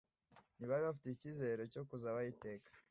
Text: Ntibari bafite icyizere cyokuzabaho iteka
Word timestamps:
Ntibari 0.57 0.83
bafite 0.87 1.07
icyizere 1.09 1.61
cyokuzabaho 1.71 2.27
iteka 2.33 2.69